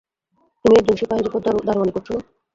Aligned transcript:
তুমি 0.65 0.75
একজন 0.77 0.95
সিপাহীর 0.99 1.29
উপর 1.29 1.39
দারোয়ানি 1.67 1.91
করছ 1.93 2.07
না? 2.11 2.21